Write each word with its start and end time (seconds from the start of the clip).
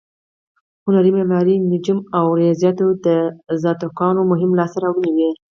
هنر، 0.85 1.05
معماري، 1.15 1.55
نجوم 1.71 1.99
او 2.17 2.25
ریاضیاتو 2.39 2.87
د 3.05 3.07
ازتکانو 3.53 4.21
مهمې 4.31 4.55
لاسته 4.59 4.77
راوړنې 4.83 5.11
وې. 5.17 5.29